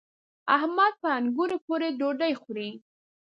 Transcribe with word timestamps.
احمد 0.55 0.93
په 1.01 1.09
انګورو 1.17 1.57
پورې 1.65 1.87
ډوډۍ 1.99 2.33
خوري. 2.41 2.69